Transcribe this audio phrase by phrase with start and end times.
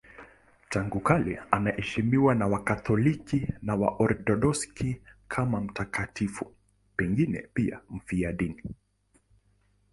[0.69, 6.55] Tangu kale anaheshimiwa na Wakatoliki na Waorthodoksi kama mtakatifu,
[6.95, 8.63] pengine pia mfiadini.